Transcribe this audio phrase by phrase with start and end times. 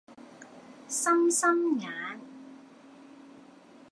[0.87, 2.19] 心心眼